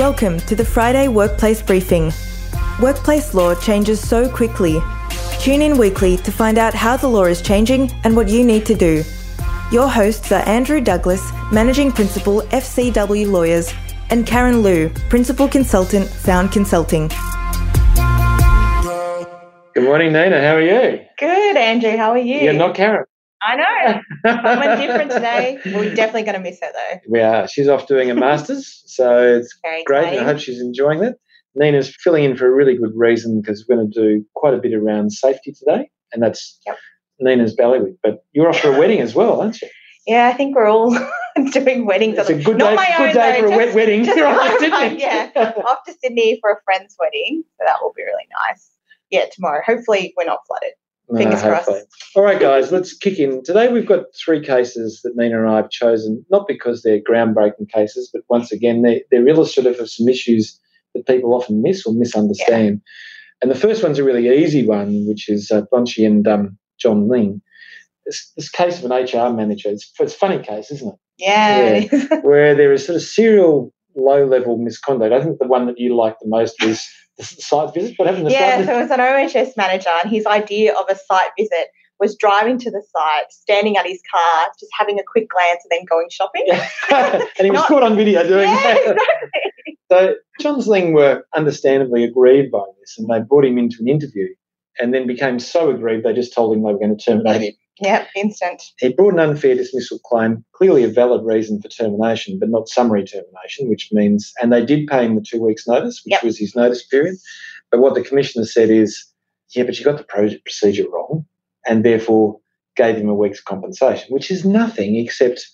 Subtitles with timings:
[0.00, 2.10] Welcome to the Friday Workplace Briefing.
[2.80, 4.80] Workplace law changes so quickly.
[5.40, 8.64] Tune in weekly to find out how the law is changing and what you need
[8.64, 9.04] to do.
[9.70, 13.74] Your hosts are Andrew Douglas, Managing Principal, FCW Lawyers,
[14.08, 17.08] and Karen Luu, Principal Consultant, Found Consulting.
[19.74, 20.40] Good morning, Nina.
[20.40, 21.04] How are you?
[21.18, 21.94] Good, Andrew.
[21.98, 22.40] How are you?
[22.40, 23.04] You're not Karen.
[23.42, 24.00] I know.
[24.30, 25.58] I'm different today.
[25.64, 27.00] We're definitely going to miss her though.
[27.08, 27.48] We are.
[27.48, 30.00] She's off doing a master's, so it's Very great.
[30.00, 30.18] exciting.
[30.20, 31.16] I hope she's enjoying that.
[31.54, 34.58] Nina's filling in for a really good reason because we're going to do quite a
[34.58, 36.76] bit around safety today, and that's Yep.
[37.18, 37.96] Nina's Belly Week.
[38.02, 39.68] But you're off for a wedding as well, aren't you?
[40.06, 40.96] Yeah, I think we're all
[41.52, 42.18] doing weddings.
[42.18, 44.04] It's a good Not day, my good own, day though, for a wet wedding.
[44.04, 44.76] just You're off to Sydney.
[44.76, 45.30] own, yeah.
[45.66, 48.70] Off to Sydney for a friend's wedding, so that will be really nice.
[49.10, 49.60] Yeah, tomorrow.
[49.66, 50.72] Hopefully, we're not flooded.
[51.16, 51.70] Fingers crossed.
[52.14, 53.42] All right, guys, let's kick in.
[53.42, 57.68] Today we've got three cases that Nina and I have chosen, not because they're groundbreaking
[57.72, 60.58] cases, but once again, they're, they're illustrative of some issues
[60.94, 62.80] that people often miss or misunderstand.
[63.42, 67.08] And the first one's a really easy one, which is uh, Bonchi and um, John
[67.08, 67.40] Ling.
[68.06, 70.98] This, this case of an HR manager, it's, it's a funny case, isn't it?
[71.18, 71.68] Yeah.
[71.74, 72.08] is.
[72.22, 75.12] Where there is sort of serial low level misconduct.
[75.12, 76.86] I think the one that you liked the most was
[77.22, 77.94] site visit.
[77.98, 80.96] What happened yeah, site so it was an OHS manager, and his idea of a
[80.96, 81.68] site visit
[81.98, 85.78] was driving to the site, standing at his car, just having a quick glance, and
[85.78, 86.44] then going shopping.
[86.48, 88.76] and he was Not- caught on video doing Yeah, that.
[88.80, 89.76] exactly.
[89.90, 94.28] So Johns Lyng were understandably aggrieved by this, and they brought him into an interview,
[94.78, 97.54] and then became so aggrieved they just told him they were going to terminate him.
[97.80, 98.62] Yep, instant.
[98.78, 103.04] He brought an unfair dismissal claim, clearly a valid reason for termination, but not summary
[103.04, 106.22] termination, which means, and they did pay him the two weeks' notice, which Yep.
[106.24, 107.16] was his notice period.
[107.70, 109.04] But what the commissioner said is,
[109.54, 111.24] yeah, but you got the procedure wrong,
[111.66, 112.38] and therefore
[112.76, 115.46] gave him a week's compensation, which is nothing except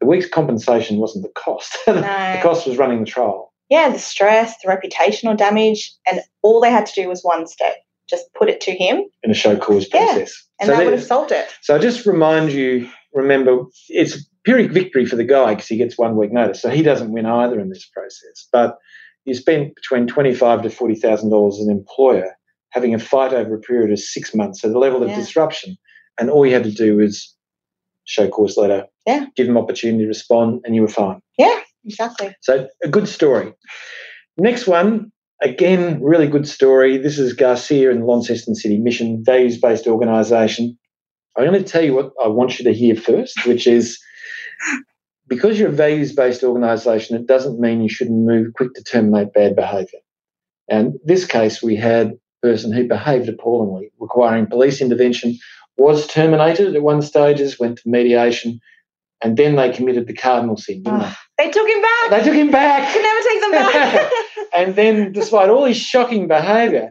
[0.00, 1.76] the week's compensation wasn't the cost.
[1.86, 3.52] the cost was running the trial.
[3.68, 7.74] yeah, the stress, the reputational damage, and all they had to do was one step.
[8.08, 10.32] Just put it to him, in a show cause Yeah, process.
[10.60, 11.46] and so, that would have solved it.
[11.62, 15.76] so I just remind you, remember, it's a Pyrrhic victory for the guy because he
[15.76, 16.62] gets one week notice.
[16.62, 18.48] So he doesn't win either in this process.
[18.50, 18.78] But
[19.26, 22.32] you spend between twenty-five to forty thousand dollars as an employer
[22.70, 24.60] having a fight over a period of six months.
[24.62, 25.16] So the level of Yeah.
[25.16, 25.76] disruption,
[26.18, 27.34] and all you had to do was
[28.04, 29.26] show cause letter, Yeah.
[29.36, 31.20] give them opportunity to respond, and you were fine.
[31.38, 32.34] Yeah, exactly.
[32.40, 33.52] So a good story.
[34.38, 36.98] Next one, again, really good story.
[36.98, 40.78] This is Garcia and Launceston City Mission, values-based organisation.
[41.36, 43.98] I'm going to tell you what I want you to hear first, which is
[45.28, 49.54] because you're a values-based organisation, it doesn't mean you shouldn't move quick to terminate bad
[49.54, 50.00] behaviour.
[50.68, 55.38] And this case, we had a person who behaved appallingly, requiring police intervention,
[55.76, 58.60] was terminated at one stages, went to mediation,
[59.22, 61.04] and then they committed the cardinal sin, didn't they?
[61.06, 61.18] Ah.
[61.38, 62.10] They took him back.
[62.10, 62.92] They took him back.
[62.92, 64.12] Could never take them back.
[64.54, 66.90] and then, despite all his shocking behaviour,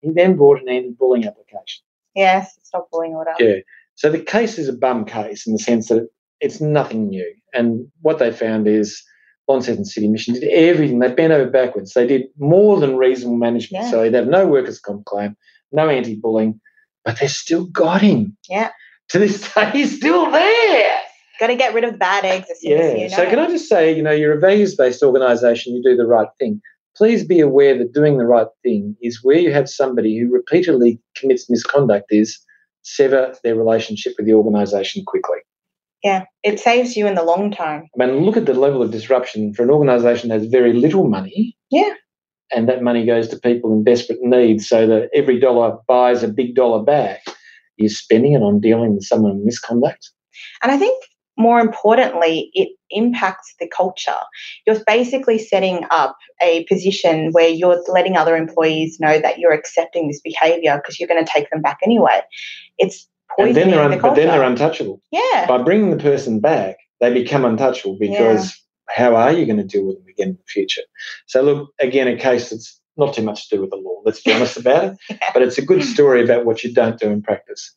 [0.00, 1.82] he then brought an anti-bullying application.
[2.14, 3.32] yes, stop bullying order.
[3.38, 3.56] Yeah.
[3.94, 6.08] So the case is a bum case in the sense that
[6.40, 7.30] it's nothing new.
[7.52, 9.02] And what they found is
[9.46, 10.98] Launceston City Mission did everything.
[10.98, 11.92] They bent over backwards.
[11.92, 13.84] They did more than reasonable management.
[13.84, 13.90] Yeah.
[13.90, 15.36] So they have no workers' comp claim,
[15.70, 16.58] no anti-bullying,
[17.04, 18.36] but they still got him.
[18.48, 18.70] Yeah.
[19.10, 20.98] To this day, he's still there.
[21.42, 22.78] Got to get rid of the bad eggs as soon Yeah.
[22.78, 23.16] as you know.
[23.16, 25.74] So can I just say, you know, you're a values-based organisation.
[25.74, 26.60] You do the right thing.
[26.96, 31.00] Please be aware that doing the right thing is where you have somebody who repeatedly
[31.16, 32.06] commits misconduct.
[32.12, 32.38] Is
[32.82, 35.38] sever their relationship with the organisation quickly.
[36.04, 37.88] yeah, it saves you in the long term.
[38.00, 41.08] I mean, look at the level of disruption for an organisation that has very little
[41.08, 41.56] money.
[41.70, 41.94] Yeah.
[42.54, 46.28] And that money goes to people in desperate need, so that every dollar buys a
[46.28, 47.22] big dollar back.
[47.78, 50.10] You're spending it on dealing with someone misconduct.
[50.62, 51.02] And I think
[51.42, 54.16] more importantly, it impacts the culture.
[54.66, 60.08] You're basically setting up a position where you're letting other employees know that you're accepting
[60.08, 62.20] this behavior because you're going to take them back anyway.
[62.78, 63.08] It's
[63.38, 65.00] And poisoning then they're the un- but then they're untouchable.
[65.10, 68.56] yeah, by bringing the person back, they become untouchable because
[68.88, 70.82] how are you going to deal with them again in the future?
[71.26, 74.22] So, look, again, a case that's not too much to do with the law, let's
[74.22, 75.30] be honest about it, Yeah.
[75.32, 77.74] but it's a good story about what you don't do in practice.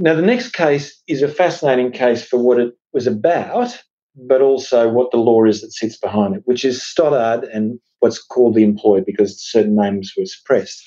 [0.00, 3.78] Now, the next case is a fascinating case for what it was about,
[4.14, 8.22] but also what the law is that sits behind it, which is Stoddard and what's
[8.22, 10.84] called the employer because certain names were suppressed.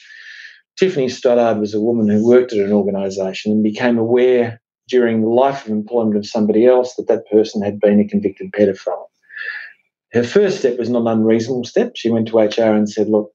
[0.78, 5.30] Tiffany Stoddard was a woman who worked at an organisation and became aware during the
[5.30, 9.06] life of employment of somebody else that that person had been a convicted pedophile.
[10.12, 11.94] Her first step was not an unreasonable step.
[11.96, 13.32] She went to HR and said, Look,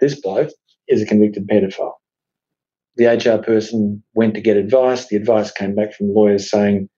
[0.00, 0.50] this bloke
[0.86, 1.94] is a convicted pedophile.
[2.96, 5.08] The HR person went to get advice.
[5.08, 6.88] The advice came back from lawyers saying,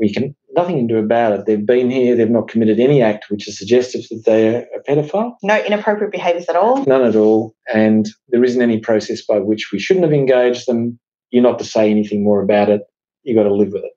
[0.00, 1.46] we can nothing can do about it.
[1.46, 5.34] They've been here, they've not committed any act which is suggestive that they're a pedophile.
[5.42, 6.84] No inappropriate behaviours at all.
[6.86, 7.54] None at all.
[7.72, 10.98] And there isn't any process by which we shouldn't have engaged them.
[11.30, 12.82] You're not to say anything more about it.
[13.22, 13.92] You've got to live with it.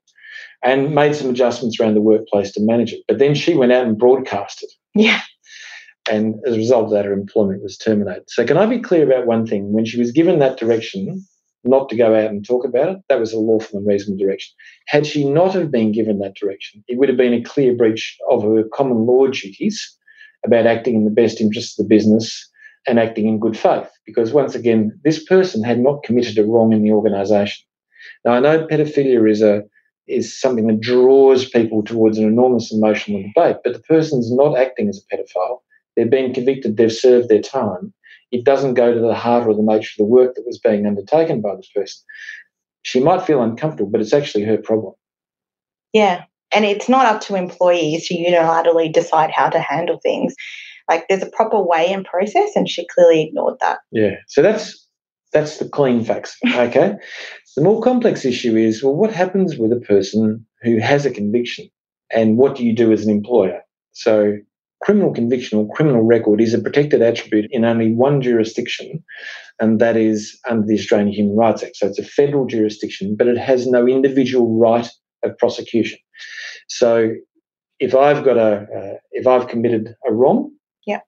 [0.62, 3.02] And made some adjustments around the workplace to manage it.
[3.08, 4.70] But then she went out and broadcast it.
[4.94, 5.20] Yeah.
[6.10, 8.24] And as a result of that, her employment was terminated.
[8.28, 9.72] So, can I be clear about one thing?
[9.72, 11.24] When she was given that direction,
[11.64, 14.54] not to go out and talk about it, that was a lawful and reasonable direction.
[14.86, 18.16] Had she not have been given that direction, it would have been a clear breach
[18.30, 19.96] of her common law duties
[20.44, 22.48] about acting in the best interests of the business
[22.86, 23.90] and acting in good faith.
[24.04, 27.64] Because once again, this person had not committed a wrong in the organisation.
[28.24, 29.64] Now I know pedophilia is a
[30.06, 34.88] is something that draws people towards an enormous emotional debate, but the person's not acting
[34.88, 35.60] as a pedophile.
[35.96, 37.94] They've been convicted, they've served their time,
[38.34, 40.86] it doesn't go to the heart or the nature of the work that was being
[40.86, 42.02] undertaken by this person.
[42.82, 44.94] She might feel uncomfortable, but it's actually her problem.
[45.92, 46.24] Yeah.
[46.52, 50.34] And it's not up to employees to unilaterally decide how to handle things.
[50.90, 53.78] Like there's a proper way and process, and she clearly ignored that.
[53.92, 54.16] Yeah.
[54.26, 54.86] So that's
[55.32, 56.36] that's the clean facts.
[56.46, 56.94] Okay.
[57.56, 61.70] the more complex issue is well, what happens with a person who has a conviction,
[62.10, 63.60] and what do you do as an employer?
[63.92, 64.38] So
[64.84, 69.02] criminal conviction or criminal record is a protected attribute in only one jurisdiction,
[69.58, 71.76] and that is under the Australian Human Rights Act.
[71.76, 74.86] So it's a federal jurisdiction, but it has no individual right
[75.22, 75.98] of prosecution.
[76.68, 77.14] So
[77.80, 80.50] if I've got a, uh, if I've committed a wrong,
[80.86, 81.00] yeah.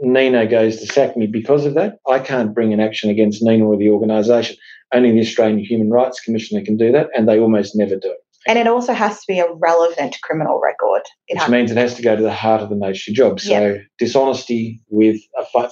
[0.00, 1.98] Nina goes to sack me because of that.
[2.08, 4.56] I can't bring an action against Nina or the organisation.
[4.92, 8.12] Only the Australian Human Rights Commissioner can do that, and they almost never do.
[8.46, 11.02] And it also has to be a relevant criminal record.
[11.28, 13.40] It Which means it has to go to the heart of the nature job.
[13.40, 15.68] So dishonesty with a, fi-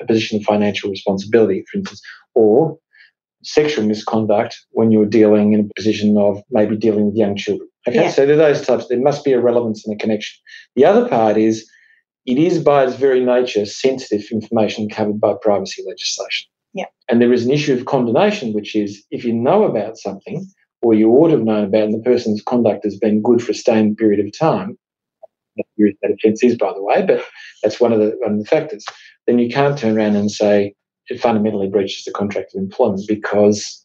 [0.00, 2.00] a position of financial responsibility, for instance,
[2.34, 2.78] or
[3.42, 7.68] sexual misconduct when you're dealing in a position of maybe dealing with young children.
[7.86, 8.10] Okay, yeah.
[8.10, 8.88] so there are those types.
[8.88, 10.36] There must be a relevance and a connection.
[10.74, 11.70] The other part is
[12.24, 16.48] it is by its very nature sensitive information covered by privacy legislation.
[16.74, 16.86] Yeah.
[17.08, 20.44] And there is an issue of condonation, which is if you know about something,
[20.82, 23.52] or you ought to have known about, and the person's conduct has been good for
[23.52, 24.78] a sustained period of time,
[25.56, 27.24] that offence is, by the way, but
[27.62, 28.84] that's one of the one of the factors.
[29.26, 30.74] Then you can't turn around and say
[31.08, 33.84] it fundamentally breaches the contract of employment because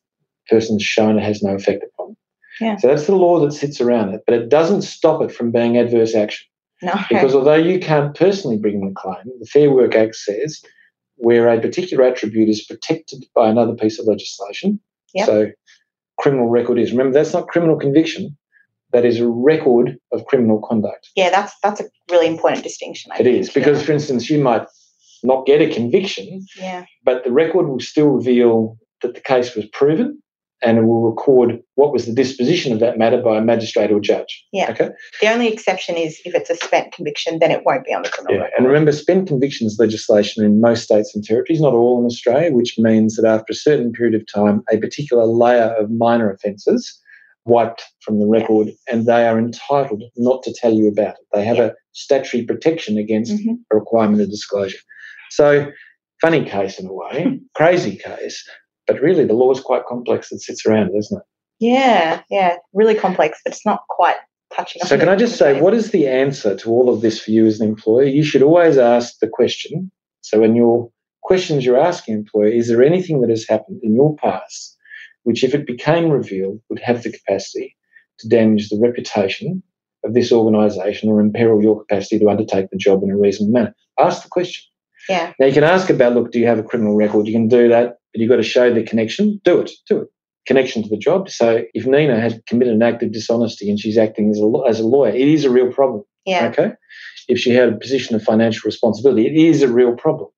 [0.49, 2.15] the person's shown it has no effect upon.
[2.59, 2.77] Yeah.
[2.77, 5.77] So that's the law that sits around it, but it doesn't stop it from being
[5.77, 6.47] adverse action.
[6.81, 6.93] No.
[7.09, 10.63] Because although you can't personally bring the claim, the Fair Work Act says
[11.17, 14.79] where a particular attribute is protected by another piece of legislation.
[15.13, 15.25] Yep.
[15.27, 15.51] So
[16.21, 16.91] criminal record is.
[16.91, 18.37] Remember, that's not criminal conviction.
[18.93, 21.09] That is a record of criminal conduct.
[21.15, 23.11] Yeah, that's that's a really important distinction.
[23.11, 23.85] I it think, is because, yeah.
[23.85, 24.65] for instance, you might
[25.23, 26.85] not get a conviction, yeah.
[27.03, 30.21] but the record will still reveal that the case was proven,
[30.61, 33.99] and it will record what was the disposition of that matter by a magistrate or
[33.99, 34.45] judge.
[34.51, 34.71] Yeah.
[34.71, 34.89] Okay.
[35.19, 38.09] The only exception is if it's a spent conviction, then it won't be on the
[38.09, 38.43] criminal yeah.
[38.43, 38.57] record.
[38.57, 42.77] And remember, spent convictions legislation in most states and territories, not all in Australia, which
[42.77, 46.99] means that after a certain period of time, a particular layer of minor offences
[47.45, 48.73] wiped from the record, yeah.
[48.91, 51.25] and they are entitled not to tell you about it.
[51.33, 51.65] They have yeah.
[51.65, 53.53] a statutory protection against mm-hmm.
[53.71, 54.77] a requirement of disclosure.
[55.31, 55.71] So,
[56.21, 58.47] funny case in a way, crazy case,
[58.91, 61.23] but really, the law is quite complex that sits around it, isn't it?
[61.59, 64.17] Yeah, yeah, really complex, but it's not quite
[64.53, 64.81] touching.
[64.83, 67.45] So, can I just say, what is the answer to all of this for you
[67.45, 68.03] as an employer?
[68.03, 69.91] You should always ask the question.
[70.19, 70.91] So, when your
[71.23, 74.77] questions you're asking employer, is there anything that has happened in your past
[75.23, 77.77] which, if it became revealed, would have the capacity
[78.19, 79.63] to damage the reputation
[80.03, 83.75] of this organisation or imperil your capacity to undertake the job in a reasonable manner?
[83.97, 84.65] Ask the question.
[85.07, 85.31] Yeah.
[85.39, 87.27] Now you can ask about, look, do you have a criminal record?
[87.27, 89.41] You can do that, but you've got to show the connection.
[89.43, 89.71] Do it.
[89.87, 90.07] Do it.
[90.47, 91.29] Connection to the job.
[91.29, 94.79] So if Nina had committed an act of dishonesty and she's acting as a, as
[94.79, 96.03] a lawyer, it is a real problem.
[96.25, 96.47] Yeah.
[96.47, 96.71] Okay.
[97.27, 100.29] If she had a position of financial responsibility, it is a real problem.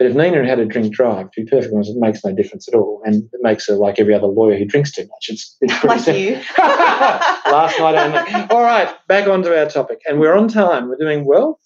[0.00, 2.66] But if Nina had a drink drive, to be perfectly honest, it makes no difference
[2.66, 3.02] at all.
[3.04, 5.26] And it makes her like every other lawyer who drinks too much.
[5.28, 6.40] It's, it's pretty like you.
[6.58, 8.48] Last night only.
[8.48, 10.00] All right, back onto our topic.
[10.08, 10.88] And we're on time.
[10.88, 11.60] We're doing well.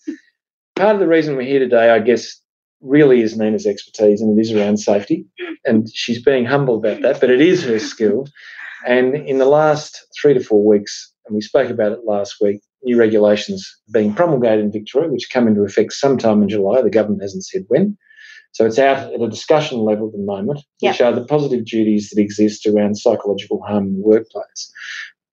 [0.74, 2.40] Part of the reason we're here today, I guess,
[2.84, 5.26] really is Nina's expertise and it is around safety.
[5.64, 8.26] And she's being humble about that, but it is her skill.
[8.86, 12.60] And in the last three to four weeks, and we spoke about it last week,
[12.82, 16.82] new regulations being promulgated in Victoria, which come into effect sometime in July.
[16.82, 17.96] The government hasn't said when.
[18.52, 22.10] So it's out at a discussion level at the moment, which are the positive duties
[22.10, 24.72] that exist around psychological harm in the workplace.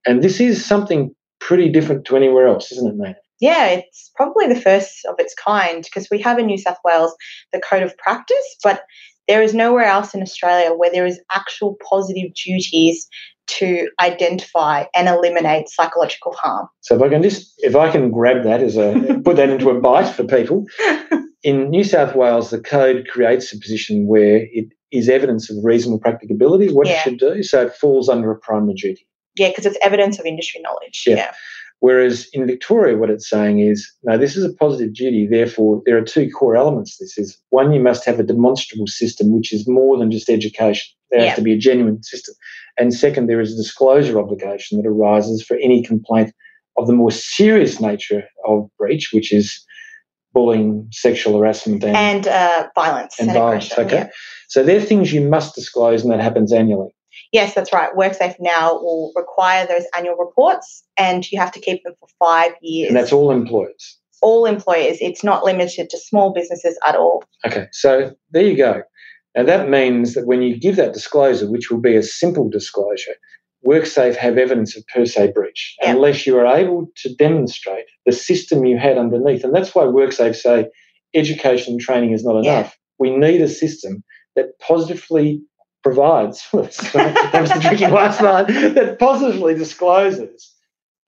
[0.06, 3.16] And this is something pretty different to anywhere else, isn't it, Nina?
[3.42, 7.12] Yeah, it's probably the first of its kind because we have in New South Wales
[7.52, 8.84] the Code of Practice, but
[9.26, 13.08] there is nowhere else in Australia where there is actual positive duties
[13.48, 16.68] to identify and eliminate psychological harm.
[16.82, 19.70] So if I can just, if I can grab that as a, put that into
[19.70, 20.64] a bite for people.
[21.42, 25.98] In New South Wales, the code creates a position where it is evidence of reasonable
[25.98, 26.94] practicability, what Yeah.
[26.94, 27.42] you should do.
[27.42, 29.04] So it falls under a primary duty.
[29.34, 31.02] Yeah, because it's evidence of industry knowledge.
[31.06, 31.16] Yeah.
[31.16, 31.34] Yeah.
[31.82, 35.26] Whereas in Victoria, what it's saying is, no, this is a positive duty.
[35.26, 36.96] Therefore, there are two core elements.
[36.98, 40.94] This is one, you must have a demonstrable system, which is more than just education.
[41.10, 41.26] There Yeah.
[41.30, 42.36] has to be a genuine system.
[42.78, 46.32] And second, there is a disclosure obligation that arises for any complaint
[46.76, 49.60] of the more serious nature of breach, which is
[50.32, 53.76] bullying, sexual harassment, and, And uh, violence and and, violence.
[53.76, 53.96] Okay.
[53.96, 54.08] yeah.
[54.46, 56.94] So they're things you must disclose, and that happens annually.
[57.32, 57.90] Yes, that's right.
[57.96, 62.52] WorkSafe now will require those annual reports, and you have to keep them for five
[62.60, 62.88] years.
[62.88, 63.98] And that's all employers.
[64.20, 64.98] all employers.
[65.00, 67.24] It's not limited to small businesses at all.
[67.44, 68.82] Okay, so there you go.
[69.34, 73.14] Now that means that when you give that disclosure, which will be a simple disclosure,
[73.66, 75.92] WorkSafe have evidence of per se breach, Yeah.
[75.92, 79.42] unless you are able to demonstrate the system you had underneath.
[79.42, 80.66] And that's why WorkSafe say
[81.14, 82.76] education and training is not enough.
[82.98, 84.04] We need a system
[84.36, 85.40] that positively
[85.82, 90.52] provides, that was the tricky last line, that positively discloses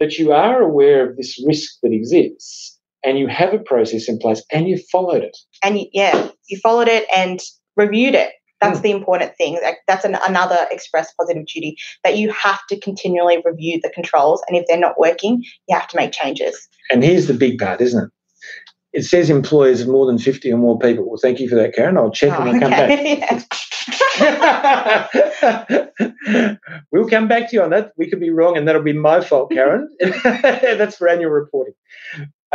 [0.01, 4.19] that you are aware of this risk that exists and you have a process in
[4.19, 5.37] place and you've followed it.
[5.63, 7.41] And y- yeah, you followed it and
[7.77, 8.33] reviewed it.
[8.61, 8.83] That's hmm.
[8.83, 9.61] the important thing.
[9.87, 14.43] That's an, another express positive duty that you have to continually review the controls.
[14.49, 16.69] And if they're not working, you have to make changes.
[16.91, 18.11] And here's the big part, isn't it?
[18.95, 21.05] It says employers of more than 50 or more people.
[21.09, 21.97] Well, thank you for that, Karen.
[21.99, 22.91] I'll check Oh, and I'll come back.
[26.93, 27.93] we'll come back to you on that.
[27.99, 29.89] We could be wrong, and that'll be my fault, Karen.
[30.25, 31.75] That's for annual reporting.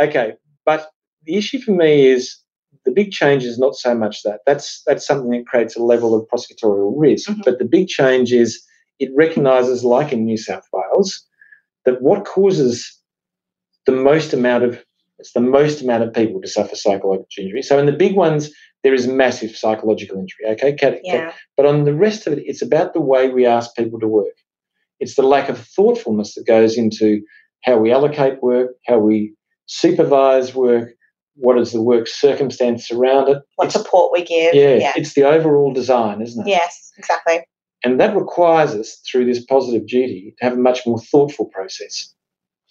[0.00, 0.32] Okay,
[0.64, 0.88] but
[1.24, 2.34] the issue for me is
[2.86, 4.40] the big change is not so much that.
[4.46, 7.28] That's that's something that creates a level of prosecutorial risk.
[7.30, 7.44] Mhm.
[7.44, 8.62] But the big change is
[8.98, 11.22] it recognises, like in New South Wales,
[11.84, 12.90] that what causes
[13.84, 14.82] the most amount of
[15.20, 17.62] it's the most amount of people to suffer psychological injury.
[17.62, 18.50] So in the big ones,
[18.82, 20.46] there is massive psychological injury.
[20.48, 23.74] Okay, Cat- Cat- but on the rest of it, it's about the way we ask
[23.76, 24.34] people to work.
[24.98, 27.20] It's the lack of thoughtfulness that goes into
[27.62, 29.34] how we allocate work, how we
[29.66, 30.90] supervise work,
[31.36, 33.38] what is the work circumstance around it.
[33.56, 34.54] What It's- support we give.
[34.54, 34.92] yeah, Yeah.
[34.96, 36.50] it's the overall design, isn't it?
[36.50, 37.44] Yes, exactly.
[37.84, 42.14] And that requires us, through this positive duty, to have a much more thoughtful process.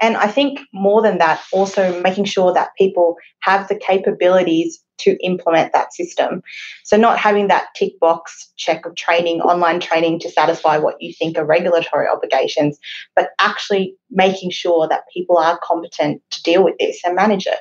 [0.02, 5.18] And I think more than that, also making sure that people have the capabilities to
[5.24, 6.42] implement that system.
[6.84, 11.14] So, not having that tick box check of training, online training to satisfy what you
[11.14, 12.78] think are regulatory obligations,
[13.16, 17.60] but actually making sure that people are competent to deal with this and manage it.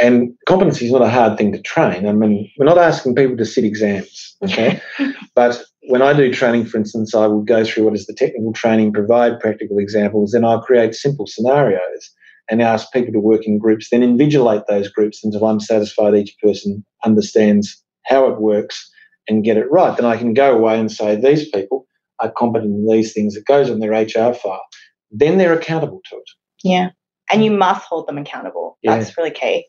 [0.00, 2.06] And competency is not a hard thing to train.
[2.06, 4.80] I mean, we're not asking people to sit exams, okay?
[5.34, 8.52] but when I do training, for instance, I will go through what is the technical
[8.52, 12.10] training, provide practical examples, then I'll create simple scenarios
[12.50, 16.36] and ask people to work in groups, then invigilate those groups until I'm satisfied each
[16.42, 18.90] person understands how it works
[19.28, 19.96] and get it right.
[19.96, 21.86] Then I can go away and say, these people
[22.20, 23.34] are competent in these things.
[23.34, 24.64] It goes on their HR file.
[25.10, 26.30] Then they're accountable to it.
[26.62, 26.90] Yeah.
[27.30, 27.58] And you mm.
[27.58, 28.78] must hold them accountable.
[28.82, 28.96] Yeah.
[28.96, 29.66] That's really key.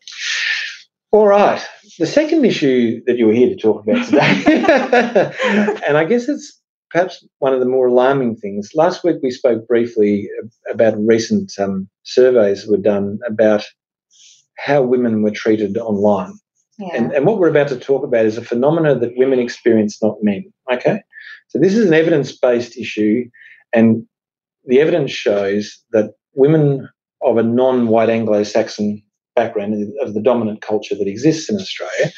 [1.12, 1.60] All right.
[1.98, 5.34] The second issue that you were here to talk about today,
[5.86, 8.70] and I guess it's perhaps one of the more alarming things.
[8.74, 10.28] Last week we spoke briefly
[10.70, 13.64] about recent um, surveys that were done about
[14.56, 16.34] how women were treated online.
[16.78, 16.94] Yeah.
[16.94, 20.16] And, and what we're about to talk about is a phenomena that women experience, not
[20.22, 20.44] men.
[20.72, 21.00] Okay?
[21.48, 23.24] So this is an evidence based issue,
[23.72, 24.06] and
[24.64, 26.88] the evidence shows that women
[27.22, 29.02] of a non white Anglo Saxon
[29.36, 32.10] background of the dominant culture that exists in Australia,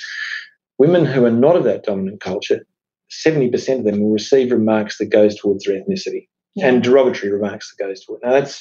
[0.79, 2.65] women who are not of that dominant culture,
[3.11, 6.69] 70% of them will receive remarks that goes towards their ethnicity Yeah.
[6.69, 8.21] and derogatory remarks that goes to it.
[8.25, 8.61] Now that's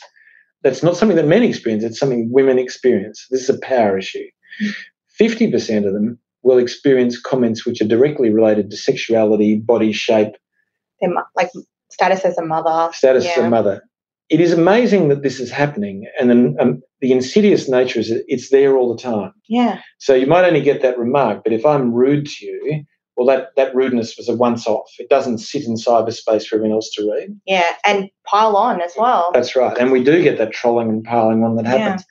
[0.63, 3.25] that's not something that men experience, it's something women experience.
[3.31, 4.27] This is a power issue.
[5.19, 10.33] 50% of them will experience comments which are directly related to sexuality, body shape,
[10.99, 11.49] Their mo- like
[11.89, 12.91] status as a mother.
[12.93, 13.81] status as a mother.
[14.31, 18.23] It is amazing that this is happening, and then, um, the insidious nature is that
[18.27, 19.33] it's there all the time.
[19.49, 19.81] Yeah.
[19.99, 22.83] So you might only get that remark, but if I'm rude to you,
[23.17, 24.89] well, that, that rudeness was a once off.
[24.99, 27.37] It doesn't sit in cyberspace for everyone else to read.
[27.45, 27.69] Yeah.
[27.83, 29.31] And pile on as well.
[29.33, 29.77] That's right.
[29.77, 31.77] And we do get that trolling and piling on that Yeah.
[31.77, 32.05] happens.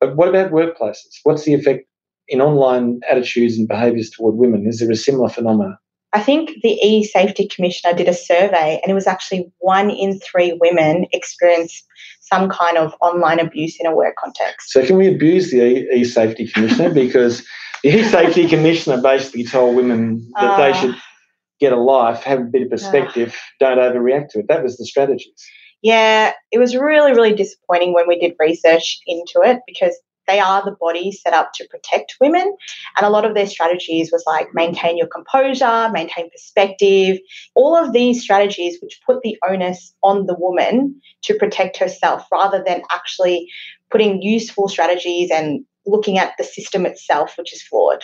[0.00, 1.20] But what about workplaces?
[1.24, 1.86] What's the effect
[2.28, 4.66] in online attitudes and behaviours toward women?
[4.66, 5.76] Is there a similar phenomenon?
[6.16, 10.18] I think the e safety commissioner did a survey, and it was actually one in
[10.18, 11.84] three women experience
[12.22, 14.70] some kind of online abuse in a work context.
[14.72, 17.44] So can we abuse the E- e-safety commissioner because
[17.82, 20.80] the e-safety commissioner basically told women that they Ah.
[20.80, 20.96] should
[21.60, 24.46] get a life, have a bit of perspective, don't overreact to it.
[24.48, 25.30] That was the strategy.
[25.82, 29.94] Yeah, it was really, really disappointing when we did research into it because
[30.26, 32.56] they are the body set up to protect women.
[32.96, 37.18] And a lot of their strategies was like maintain your composure, maintain perspective,
[37.54, 42.62] all of these strategies which put the onus on the woman to protect herself rather
[42.66, 43.48] than actually
[43.90, 48.02] putting useful strategies and looking at the system itself, which is flawed.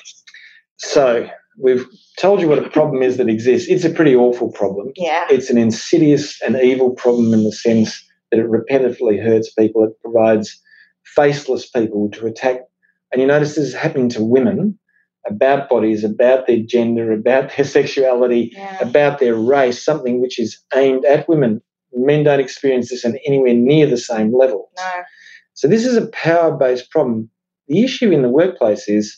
[0.79, 1.87] So we've
[2.19, 3.69] told you what a problem is that exists.
[3.69, 4.93] It's a pretty awful problem.
[4.97, 5.27] Yeah.
[5.31, 9.85] It's an insidious and evil problem in the sense that it repetitively hurts people.
[9.85, 10.61] It provides
[11.17, 12.61] faceless people to attack.
[13.13, 14.79] And you notice this is happening to women
[15.27, 18.79] about bodies, about their gender, about their sexuality, Yeah.
[18.81, 21.61] about their race, something which is aimed at women.
[21.95, 24.71] Men don't experience this on anywhere near the same level.
[24.77, 25.03] No.
[25.55, 27.29] So this is a power based problem.
[27.69, 29.17] The issue in the workplace is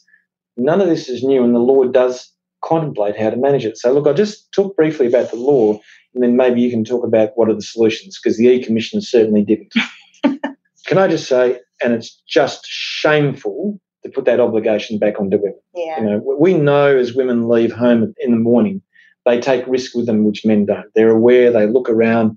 [0.56, 2.30] none of this is new, and the law does
[2.62, 3.76] contemplate how to manage it.
[3.78, 5.78] So, look, I'll just talk briefly about the law,
[6.14, 9.00] and then maybe you can talk about what are the solutions, because the E Commission
[9.00, 9.72] certainly didn't.
[10.86, 15.58] can I just say, and it's just shameful to put that obligation back onto women.
[15.74, 16.00] Yeah.
[16.00, 18.82] You know, we know as women leave home in the morning,
[19.24, 20.86] they take risk with them which men don't.
[20.94, 22.36] They're aware, they look around.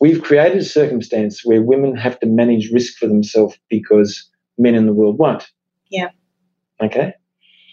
[0.00, 4.86] We've created a circumstance where women have to manage risk for themselves because men in
[4.86, 5.48] the world won't.
[5.90, 6.08] Yeah.
[6.80, 7.14] Okay.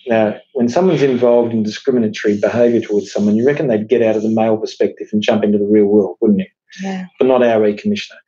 [0.07, 4.23] Now, when someone's involved in discriminatory behaviour towards someone, you reckon they'd get out of
[4.23, 6.45] the male perspective and jump into the real world, wouldn't you?
[6.81, 7.05] Yeah.
[7.19, 8.19] But not our e-commissioner.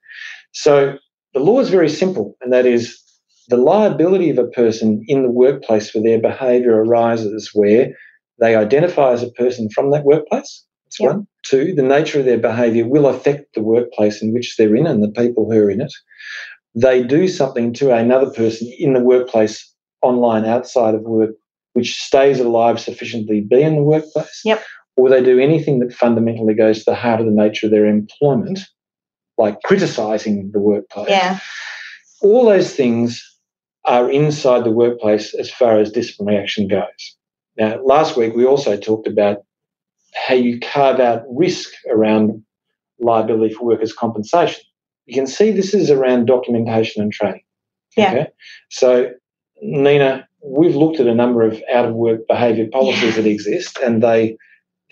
[0.52, 0.98] So
[1.34, 3.00] the law is very simple, and that is
[3.50, 7.92] the liability of a person in the workplace for their behaviour arises where
[8.40, 10.66] they identify as a person from that workplace.
[10.86, 11.12] That's Yep.
[11.12, 11.28] one.
[11.46, 15.04] Two, the nature of their behaviour will affect the workplace in which they're in and
[15.04, 15.94] the people who are in it.
[16.76, 19.72] They do something to another person in the workplace,
[20.02, 21.32] online, outside of work,
[21.74, 24.42] which stays alive sufficiently to be in the workplace.
[24.46, 24.64] Yep.
[24.98, 27.86] Or they do anything that fundamentally goes to the heart of the nature of their
[27.86, 28.60] employment,
[29.40, 31.40] like criticising the workplace Yeah.
[32.22, 33.26] all those things
[33.86, 37.02] are inside the workplace as far as disciplinary action goes.
[37.58, 39.38] Now, last week we also talked about
[40.28, 42.44] how you carve out risk around
[43.00, 44.62] liability for workers' compensation.
[45.06, 47.42] You can see this is around documentation and training.
[47.98, 48.28] Yeah.
[48.70, 49.12] So,
[49.62, 53.22] Nina, we've looked at a number of out of work behaviour policies Yeah.
[53.24, 54.38] that exist, and they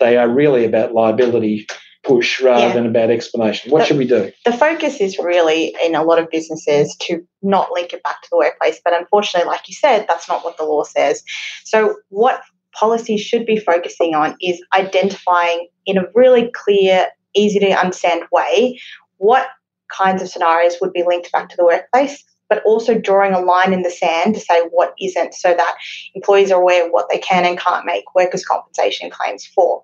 [0.00, 1.66] they are really about liability
[2.08, 2.72] push rather Yeah.
[2.72, 3.70] than about explanation.
[3.70, 4.32] What But- should we do?
[4.44, 8.28] the focus is really in a lot of businesses to not link it back to
[8.30, 8.80] the workplace.
[8.82, 11.22] But unfortunately, like you said, that's not what the law says.
[11.64, 12.40] So, what
[12.74, 18.80] policies should be focusing on is identifying in a really clear, easy to understand way
[19.18, 19.48] what
[19.90, 22.24] kinds of scenarios would be linked back to the workplace.
[22.50, 25.76] But also drawing a line in the sand to say what isn't, so that
[26.14, 29.82] employees are aware of what they can and can't make workers' compensation claims for.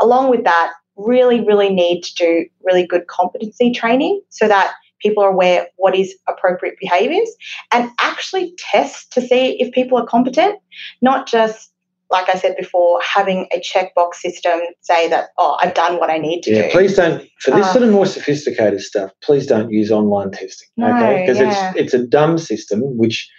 [0.00, 5.22] Along with that, really, really need to do really good competency training so that people
[5.22, 7.30] are aware what is appropriate behaviors
[7.72, 10.58] and actually test to see if people are competent,
[11.00, 11.72] not just
[12.10, 16.16] like I said before, having a checkbox system say that, oh, I've done what I
[16.16, 16.70] need to Yeah, do.
[16.70, 19.10] please don't for this Uh, sort of more sophisticated stuff.
[19.22, 21.20] Please don't use online testing, No, okay?
[21.26, 21.72] Because yeah.
[21.76, 23.30] it's it's a dumb system which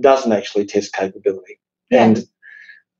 [0.00, 1.58] doesn't actually test capability.
[1.90, 2.04] Yeah.
[2.04, 2.24] And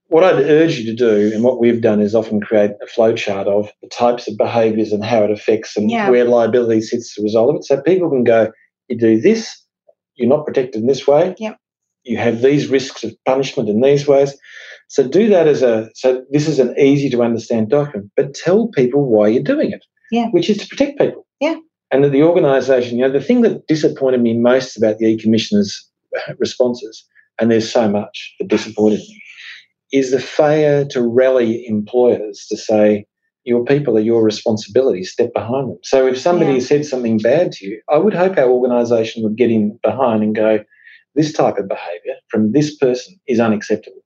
[0.09, 3.47] what I'd urge you to do, and what we've done, is often create a flowchart
[3.47, 6.11] of the types of behaviours and how it affects and Yeah.
[6.11, 8.53] where liability sits as a result of it, so people can go,
[8.88, 9.57] you do this,
[10.17, 11.35] you're not protected in this way.
[11.38, 11.57] Yep.
[12.05, 14.37] You have these risks of punishment in these ways.
[14.88, 18.69] So do that as a so this is an easy to understand document, but tell
[18.69, 19.83] people why you're doing it.
[20.11, 20.29] Yeah.
[20.31, 21.27] Which is to protect people.
[21.40, 21.57] Yeah.
[21.90, 25.88] And that the organisation, you know, the thing that disappointed me most about the e-commissioner's
[26.38, 27.05] responses,
[27.40, 29.23] and there's so much that disappointed me,
[29.95, 33.07] is the failure to rally employers to say,
[33.45, 35.79] your people are your responsibility, step behind them.
[35.85, 36.59] So if somebody Yeah.
[36.61, 40.35] said something bad to you, I would hope our organisation would get in behind and
[40.35, 40.65] go,
[41.15, 44.01] this type of behaviour from this person is unacceptable.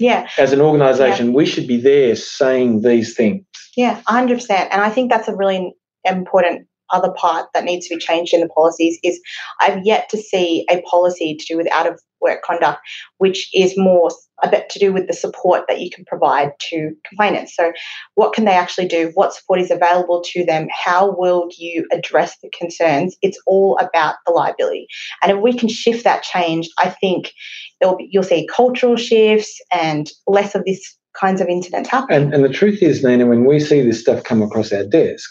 [0.00, 3.44] yeah, As an organisation, we should be there saying these things.
[3.76, 4.50] yeah, 100%.
[4.70, 5.74] And I think that's a really
[6.04, 9.20] important other part that needs to be changed in the policies is
[9.60, 12.80] I've yet to see a policy to do with out of work conduct,
[13.18, 14.10] which is more
[14.42, 17.54] a bit to do with the support that you can provide to complainants.
[17.56, 17.72] So,
[18.14, 19.10] what can they actually do?
[19.14, 20.68] What support is available to them?
[20.70, 23.16] How will you address the concerns?
[23.22, 24.86] It's all about the liability.
[25.22, 27.32] And if we can shift that change, I think
[27.80, 32.14] be, you'll see cultural shifts and less of this kinds of incidents happen.
[32.14, 35.28] And, and the truth is, Nina, when we see this stuff come across our desk,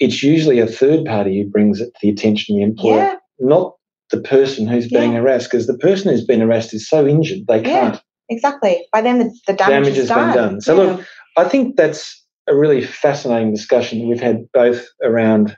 [0.00, 3.16] it's usually a third party who brings it to the attention of the employer, yeah,
[3.38, 3.74] not
[4.10, 5.18] the person who's being Yeah.
[5.20, 8.00] harassed, because the person who's been harassed is so injured they Yeah, can't.
[8.28, 8.84] exactly.
[8.92, 10.34] By then, the, the damage, Damage has been done.
[10.34, 10.60] done.
[10.60, 12.16] So, look, I think that's
[12.48, 15.56] a really fascinating discussion we've had both around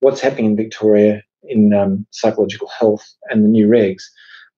[0.00, 4.02] what's happening in Victoria in um, psychological health and the new regs,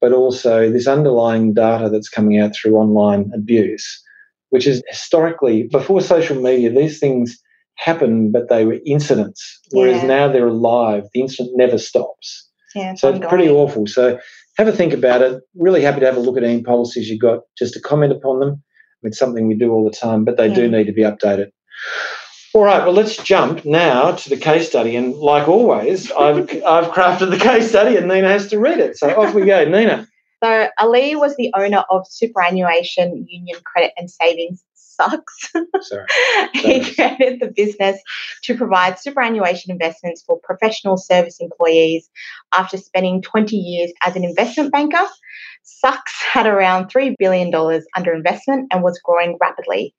[0.00, 4.02] but also this underlying data that's coming out through online abuse,
[4.50, 7.38] which is historically, before social media, these things
[7.76, 10.08] happened, but they were incidents, whereas Yeah.
[10.08, 11.04] now they're alive.
[11.14, 12.48] The incident never stops.
[12.74, 13.86] Yeah, So it's pretty awful.
[13.86, 14.18] So
[14.58, 15.42] have a think about it.
[15.56, 18.40] Really happy to have a look at any policies you've got just to comment upon
[18.40, 18.62] them.
[19.02, 21.50] It's something we do all the time, but they do need to be updated.
[22.52, 24.96] All right, well, let's jump now to the case study.
[24.96, 28.98] And like always, I've, I've crafted the case study and Nina has to read it.
[28.98, 29.64] So off we go.
[29.64, 30.06] Nina.
[30.42, 34.64] So Ali was the owner of Superannuation Union Credit and Savings
[35.00, 35.52] Sucks.
[35.80, 36.06] Sorry.
[36.54, 38.00] he created the business
[38.42, 42.10] to provide superannuation investments for professional service employees
[42.52, 45.06] after spending 20 years as an investment banker.
[45.62, 47.54] Sucks had around $3 billion
[47.96, 49.94] under investment and was growing rapidly.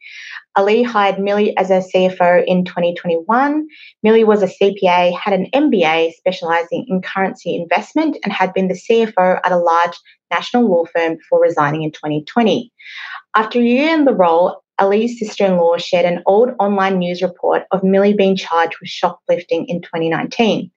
[0.56, 3.68] Ali hired Millie as a CFO in 2021.
[4.04, 8.80] Millie was a CPA, had an MBA specializing in currency investment, and had been the
[8.90, 9.98] CFO at a large
[10.30, 12.72] national law firm before resigning in 2020.
[13.36, 17.22] After a year in the role, Ali's sister in law shared an old online news
[17.22, 20.72] report of Millie being charged with shoplifting in 2019.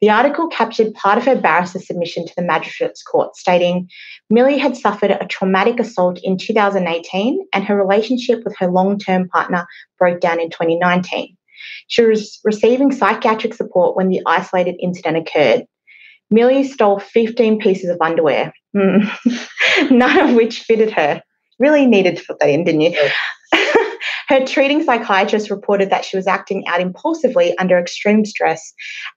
[0.00, 3.88] The article captured part of her barrister's submission to the magistrate's court, stating
[4.30, 9.28] Millie had suffered a traumatic assault in 2018 and her relationship with her long term
[9.28, 9.66] partner
[9.98, 11.36] broke down in 2019.
[11.88, 15.64] She was receiving psychiatric support when the isolated incident occurred.
[16.30, 21.22] Millie stole 15 pieces of underwear, none of which fitted her.
[21.58, 23.10] Really needed to put that in, didn't you?
[24.28, 28.72] Her treating psychiatrist reported that she was acting out impulsively under extreme stress,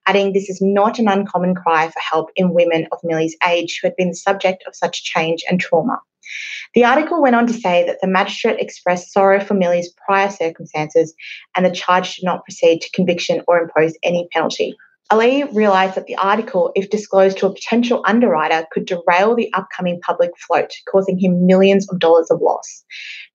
[0.06, 3.88] adding this is not an uncommon cry for help in women of Millie's age who
[3.88, 6.00] had been the subject of such change and trauma.
[6.74, 11.14] The article went on to say that the magistrate expressed sorrow for Millie's prior circumstances
[11.56, 14.76] and the charge did not proceed to conviction or impose any penalty.
[15.10, 20.02] Ali realised that the article, if disclosed to a potential underwriter, could derail the upcoming
[20.02, 22.84] public float, causing him millions of dollars of loss.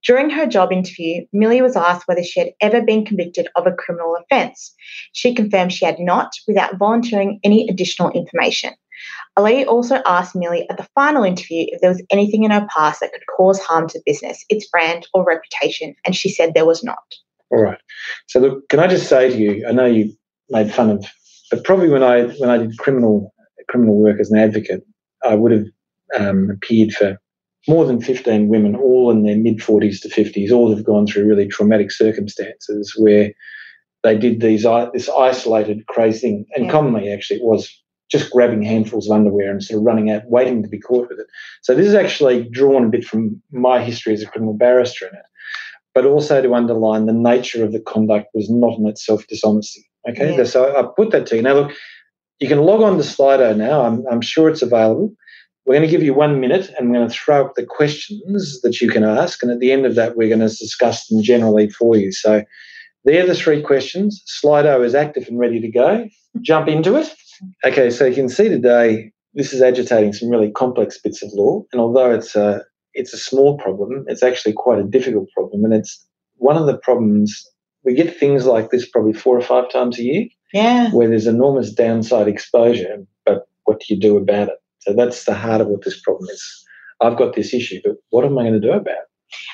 [0.05, 3.73] During her job interview, Millie was asked whether she had ever been convicted of a
[3.73, 4.75] criminal offence.
[5.13, 8.75] She confirmed she had not, without volunteering any additional information.
[9.37, 13.01] Ali also asked Millie at the final interview if there was anything in her past
[13.01, 16.85] that could cause harm to business, its brand, or reputation, and she said there was
[16.85, 17.03] not.
[17.51, 17.79] All right.
[18.27, 20.13] So look, can I just say to you, I know you
[20.51, 21.07] made fun of,
[21.53, 23.33] but probably when I when I did criminal
[23.69, 24.83] criminal work as an advocate,
[25.23, 25.67] I would have
[26.19, 27.21] um, appeared for
[27.69, 31.27] more than 15 women, all in their mid 40s to 50s, all have gone through
[31.27, 33.33] really traumatic circumstances where
[34.03, 36.73] they did these this isolated crazy thing, and Yeah.
[36.73, 37.71] commonly actually it was
[38.11, 41.21] just grabbing handfuls of underwear and sort of running out, waiting to be caught with
[41.21, 41.27] it.
[41.63, 45.15] So this is actually drawn a bit from my history as a criminal barrister in
[45.15, 45.25] it,
[45.95, 49.87] but also to underline the nature of the conduct was not in itself dishonesty.
[50.09, 50.45] Okay, Yeah.
[50.45, 51.43] so I put that to you.
[51.43, 51.73] Now look,
[52.41, 53.83] you can log on to Slido now.
[53.83, 55.13] I'm, I'm sure it's available.
[55.65, 58.61] We're going to give you one minute and we're going to throw up the questions
[58.63, 59.43] that you can ask.
[59.43, 62.11] And at the end of that, we're going to discuss them generally for you.
[62.11, 62.43] So
[63.05, 64.25] they're the three questions.
[64.27, 66.09] Slido is active and ready to go.
[66.41, 67.15] Jump into it.
[67.65, 71.63] Okay, so you can see today this is agitating some really complex bits of law.
[71.73, 72.63] And although it's a,
[72.95, 75.65] it's a small problem, it's actually quite a difficult problem.
[75.65, 76.05] And it's
[76.37, 77.49] one of the problems,
[77.85, 80.91] we get things like this probably four or five times a year Yeah.
[80.91, 84.59] where there's enormous downside exposure, but what do you do about it?
[84.81, 86.65] So that's the heart of what this problem is.
[87.01, 89.09] I've got this issue, but what am I going to do about it?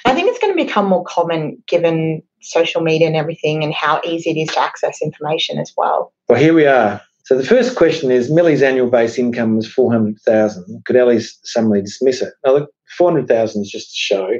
[0.04, 4.00] I think it's going to become more common given social media and everything and how
[4.04, 6.12] easy it is to access information as well.
[6.28, 7.00] Well, here we are.
[7.24, 10.82] So the first question is Millie's annual base income was 400,000.
[10.86, 12.32] Could Ellie's summarily dismiss it?
[12.44, 14.30] Now, look, 400,000 is just a show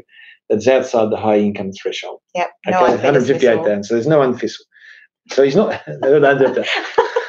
[0.49, 2.21] that's outside the high income threshold.
[2.67, 3.59] Okay, No unfair dismissal.
[3.59, 3.85] 158,000.
[3.85, 4.65] So there's no unfiscal.
[5.31, 5.81] So he's not.
[5.89, 6.65] no, no, no,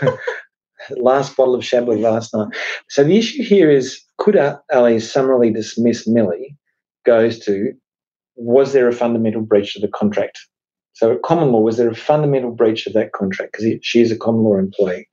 [0.01, 0.17] no.
[0.97, 2.47] last bottle of Chablis last night.
[2.89, 4.37] So the issue here is could
[4.73, 6.55] Ali summarily dismiss Millie
[7.05, 7.73] goes to
[8.35, 10.39] was there a fundamental breach of the contract?
[10.93, 13.53] So at common law, was there a fundamental breach of that contract?
[13.53, 15.07] Because she is a common law employee.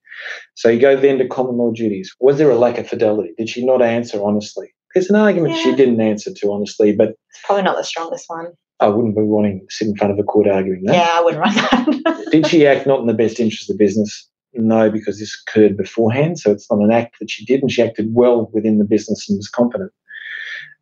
[0.55, 2.15] So you go then to common law duties.
[2.21, 3.35] Was there a lack of fidelity?
[3.37, 4.73] Did she not answer honestly?
[4.97, 8.47] There's an argument she didn't answer to honestly, but It's probably not the strongest one.
[8.81, 10.95] I wouldn't be wanting to sit in front of a court arguing that.
[10.95, 12.29] Yeah, I wouldn't run that.
[12.33, 14.27] Did she act not in the best interest of the business?
[14.55, 16.39] No, because this occurred beforehand.
[16.39, 19.29] So it's not an act that she did, and she acted well within the business
[19.29, 19.93] and was competent.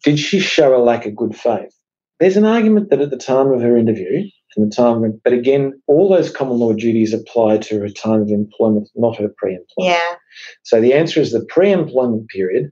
[0.04, 1.74] Did she show a lack of good faith?
[2.20, 5.72] There's an argument that at the time of her interview, and the time, but again,
[5.88, 9.66] all those common law duties apply to her time of employment, not her pre-employment.
[9.78, 10.14] yeah.
[10.62, 12.70] So the answer is the pre-employment period,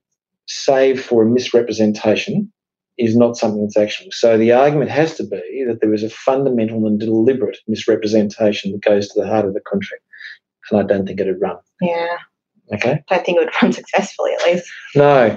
[0.53, 2.53] save for a misrepresentation,
[2.99, 4.12] is not something that's actionable.
[4.12, 8.83] So the argument has to be that there was a fundamental and deliberate misrepresentation that
[8.83, 10.03] goes to the heart of the contract.
[10.71, 11.57] and I don't think it'd run.
[11.81, 12.19] Yeah.
[12.75, 13.03] Okay.
[13.09, 14.71] Don't think it would run successfully, at least.
[14.95, 15.37] No.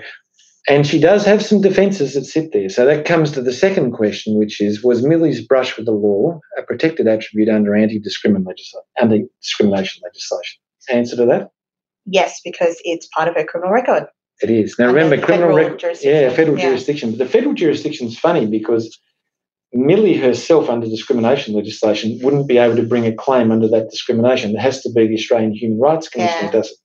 [0.68, 2.70] And she does have some defences that sit there.
[2.70, 6.40] So that comes to the second question, which is Was Millie's brush with the law
[6.58, 8.80] a protected attribute under anti discrimination
[9.42, 10.60] legislation?
[10.90, 11.52] Answer to that?
[12.06, 14.06] Yes, because it's part of her criminal record.
[14.42, 14.76] It is.
[14.78, 16.10] Now Under remember, criminal jurisdiction.
[16.12, 16.66] Yeah, federal Yeah.
[16.70, 17.10] jurisdiction.
[17.12, 18.98] But the federal jurisdiction is funny because
[19.74, 24.52] Millie herself, under discrimination legislation, wouldn't be able to bring a claim under that discrimination.
[24.52, 26.52] It has to be the Australian Human Rights Commission Yeah.
[26.52, 26.78] that does it.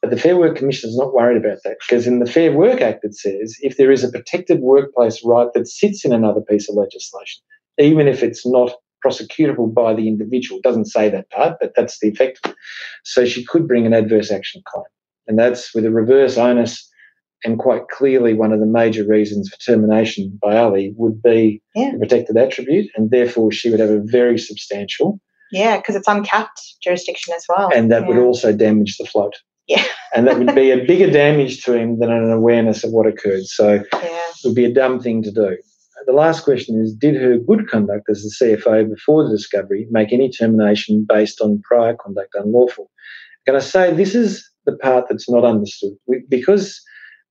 [0.00, 2.80] But the Fair Work Commission is not worried about that because in the Fair Work
[2.80, 6.68] Act it says if there is a protected workplace right that sits in another piece
[6.68, 7.42] of legislation,
[7.78, 8.72] even if it's not
[9.04, 12.46] prosecutable by the individual, it doesn't say that part, but that's the effect.
[13.04, 14.84] So she could bring an adverse action claim,
[15.28, 16.84] and that's with a reverse onus.
[17.44, 21.92] And quite clearly, one of the major reasons for termination by Ali would be Yeah.
[21.92, 25.20] the protected attribute, and therefore she would have a very substantial,
[25.52, 27.70] Yeah, because it's uncapped jurisdiction as well.
[27.72, 29.34] and that would Oh, also damage the float.
[29.68, 29.84] Yeah.
[30.14, 33.44] and that would be a bigger damage to him than an awareness of what occurred.
[33.44, 33.86] So it
[34.44, 35.56] would be a dumb thing to do.
[36.06, 40.12] The last question is Did her good conduct as the CFO before the discovery make
[40.12, 42.90] any termination based on prior conduct unlawful?
[43.46, 45.92] Can I say this is the part that's not understood?
[46.06, 46.80] We, because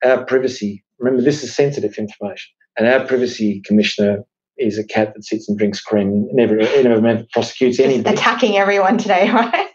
[0.03, 4.23] our privacy, remember, this is sensitive information, and our privacy commissioner
[4.57, 8.15] is a cat that sits and drinks cream and never, never prosecutes anybody.
[8.15, 9.69] attacking everyone today, right?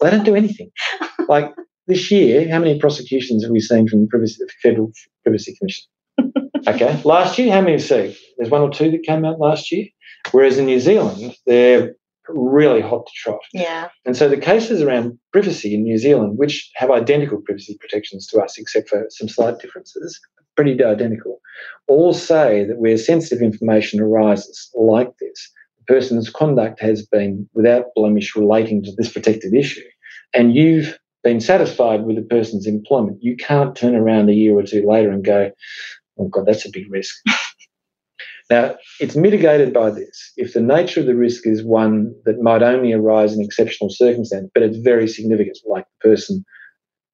[0.00, 0.70] They don't do anything.
[1.28, 1.52] like
[1.86, 4.92] this year, how many prosecutions have we seen from the privacy, Federal
[5.24, 5.84] Privacy Commission?
[6.66, 7.00] okay.
[7.04, 8.14] Last year, how many have seen?
[8.38, 9.86] There's one or two that came out last year.
[10.32, 11.94] Whereas in New Zealand, they're
[12.28, 13.40] really hot to trot.
[13.52, 13.88] yeah.
[14.04, 18.40] And so the cases around privacy in New Zealand, which have identical privacy protections to
[18.40, 20.20] us, except for some slight differences,
[20.56, 21.40] pretty identical,
[21.86, 27.86] all say that where sensitive information arises like this, the person's conduct has been without
[27.94, 29.82] blemish relating to this protected issue,
[30.32, 34.62] and you've been satisfied with the person's employment, you can't turn around a year or
[34.62, 35.50] two later and go,
[36.18, 37.16] oh God, that's a big risk.
[38.54, 40.32] Now, it's mitigated by this.
[40.36, 44.48] If the nature of the risk is one that might only arise in exceptional circumstance,
[44.54, 46.44] but it's very significant, like the person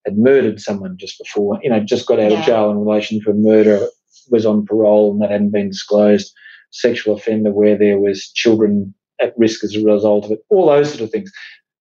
[0.05, 2.41] had murdered someone just before, you know, just got out Yeah.
[2.41, 3.87] of jail in relation to a murder,
[4.31, 6.31] was on parole and that hadn't been disclosed,
[6.73, 10.91] sexual offender where there was children at risk as a result of it, all those
[10.91, 11.33] sort of things.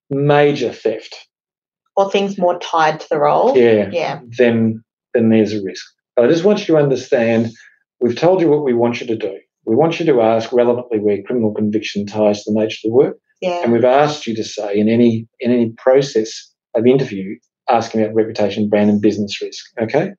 [0.10, 1.16] Major theft,
[1.98, 3.58] Or things more tied to the role.
[3.58, 4.22] yeah, Yeah.
[4.38, 5.86] then then there's a risk.
[6.16, 7.50] But I just want you to understand
[8.00, 9.38] we've told you what we want you to do.
[9.70, 12.96] We want you to ask relevantly where criminal conviction ties to the nature of the
[12.96, 13.18] work.
[13.40, 13.62] Yeah.
[13.64, 17.38] And we've asked you to say in any in any process of interview,
[17.70, 19.64] asking about reputation, brand, and business risk.
[19.80, 20.14] Okay.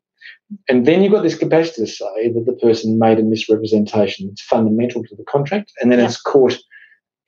[0.69, 4.29] And then you've got this capacity to say that the person made a misrepresentation.
[4.31, 6.07] It's fundamental to the contract, and then Yeah.
[6.07, 6.57] it's caught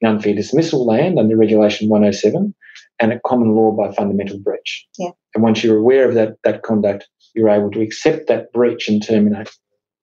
[0.01, 2.55] in unfair dismissal land under Regulation 107
[3.01, 4.87] and at common law by fundamental breach.
[4.97, 5.11] Yeah.
[5.35, 9.03] And once you're aware of that that conduct, you're able to accept that breach and
[9.03, 9.51] terminate.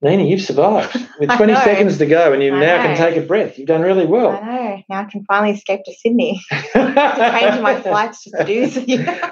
[0.02, 2.84] Nina, you've survived with I 20 seconds to go, and you I now know.
[2.84, 3.58] can take a breath.
[3.58, 4.30] You've done really well.
[4.30, 4.84] I know.
[4.90, 6.42] Now I can finally escape to Sydney.
[6.74, 8.70] Changing my flights to do.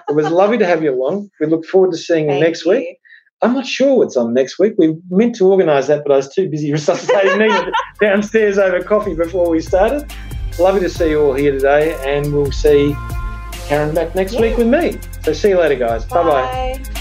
[0.09, 1.29] It was lovely to have you along.
[1.39, 2.71] We look forward to seeing you next you.
[2.71, 2.97] week.
[3.41, 4.73] I'm not sure what's on next week.
[4.77, 9.13] We meant to organise that, but I was too busy resuscitating Nina downstairs over coffee
[9.15, 10.11] before we started.
[10.59, 12.95] Lovely to see you all here today, and we'll see
[13.67, 14.41] Karen back next Yeah.
[14.41, 14.97] week with me.
[15.23, 16.03] So see you later, guys.
[16.05, 16.23] Bye.
[16.23, 16.96] Bye.